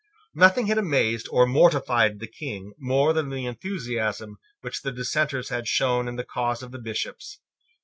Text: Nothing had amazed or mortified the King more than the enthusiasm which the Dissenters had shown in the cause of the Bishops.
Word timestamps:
Nothing 0.33 0.65
had 0.65 0.79
amazed 0.79 1.27
or 1.29 1.45
mortified 1.45 2.17
the 2.19 2.25
King 2.25 2.73
more 2.79 3.13
than 3.13 3.29
the 3.29 3.45
enthusiasm 3.45 4.39
which 4.61 4.81
the 4.81 4.91
Dissenters 4.91 5.49
had 5.49 5.67
shown 5.67 6.07
in 6.07 6.15
the 6.15 6.23
cause 6.23 6.63
of 6.63 6.71
the 6.71 6.79
Bishops. 6.79 7.37